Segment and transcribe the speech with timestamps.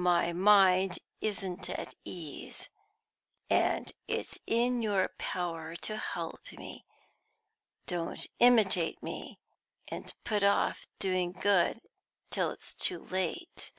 [0.00, 2.70] "My mind isn't at ease,
[3.50, 6.86] and it's in your power to help me.
[7.84, 9.38] Don't imitate me,
[9.86, 11.82] and put off doing good
[12.30, 13.70] till it is too late.